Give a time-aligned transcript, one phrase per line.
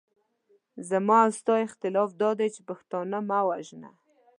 [0.89, 3.91] زما او ستا اختلاف دادی چې پښتانه مه وژنه.